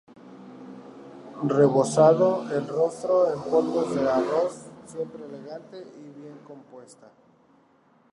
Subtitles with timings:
[1.47, 7.11] Rebozado el rostro en polvos de arroz, siempre elegante y bien compuesta.